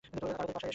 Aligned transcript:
তাড়াতাড়ি 0.09 0.35
বাসায় 0.37 0.53
আসো। 0.63 0.67